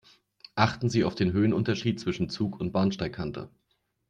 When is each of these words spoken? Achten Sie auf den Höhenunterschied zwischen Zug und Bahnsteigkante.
Achten 0.55 0.89
Sie 0.89 1.03
auf 1.03 1.13
den 1.13 1.31
Höhenunterschied 1.31 1.99
zwischen 1.99 2.27
Zug 2.27 2.59
und 2.59 2.71
Bahnsteigkante. 2.71 3.51